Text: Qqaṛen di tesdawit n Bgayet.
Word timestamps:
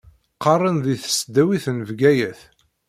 Qqaṛen 0.35 0.77
di 0.85 0.95
tesdawit 1.03 1.65
n 1.75 1.77
Bgayet. 1.87 2.41